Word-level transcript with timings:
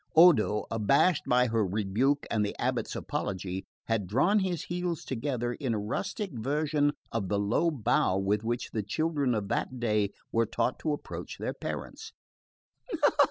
Odo, 0.15 0.65
abashed 0.71 1.25
by 1.27 1.45
her 1.45 1.63
rebuke 1.63 2.25
and 2.31 2.43
the 2.43 2.55
abate's 2.57 2.95
apology, 2.95 3.67
had 3.85 4.07
drawn 4.07 4.39
his 4.39 4.63
heels 4.63 5.05
together 5.05 5.53
in 5.53 5.75
a 5.75 5.79
rustic 5.79 6.31
version 6.33 6.93
of 7.11 7.29
the 7.29 7.37
low 7.37 7.69
bow 7.69 8.17
with 8.17 8.43
which 8.43 8.71
the 8.71 8.81
children 8.81 9.35
of 9.35 9.47
that 9.49 9.79
day 9.79 10.09
were 10.31 10.47
taught 10.47 10.79
to 10.79 10.91
approach 10.91 11.37
their 11.37 11.53
parents. 11.53 12.13